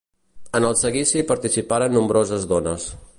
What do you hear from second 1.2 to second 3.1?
participaren nombroses dones.